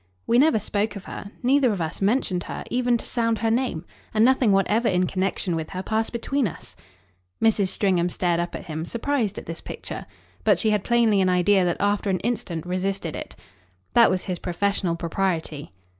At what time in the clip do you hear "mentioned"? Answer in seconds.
2.01-2.45